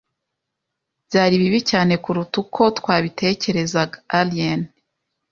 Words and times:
Byari 1.07 1.35
bibi 1.41 1.59
cyane 1.69 1.93
kuruta 2.03 2.35
uko 2.43 2.61
twabitekerezaga. 2.77 3.97
(aliene) 4.19 4.67